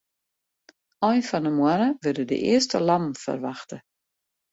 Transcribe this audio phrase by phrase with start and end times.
[1.09, 3.77] Ein fan 'e moanne wurde de earste lammen ferwachte.